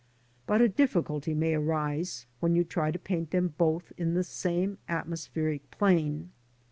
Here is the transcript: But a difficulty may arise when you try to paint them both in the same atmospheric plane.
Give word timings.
But 0.47 0.61
a 0.61 0.67
difficulty 0.67 1.35
may 1.35 1.53
arise 1.53 2.25
when 2.39 2.55
you 2.55 2.63
try 2.63 2.89
to 2.89 2.97
paint 2.97 3.29
them 3.29 3.53
both 3.59 3.93
in 3.97 4.15
the 4.15 4.23
same 4.23 4.79
atmospheric 4.89 5.69
plane. 5.69 6.31